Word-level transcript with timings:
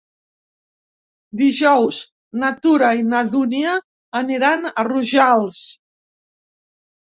Dijous 1.41 1.99
na 2.45 2.49
Tura 2.63 2.89
i 3.01 3.05
na 3.11 3.21
Dúnia 3.35 3.77
aniran 4.23 4.69
a 4.75 4.89
Rojals. 4.91 5.63